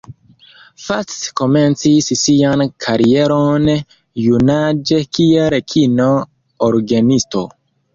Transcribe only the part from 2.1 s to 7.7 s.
sian karieron junaĝe kiel kino-orgenisto.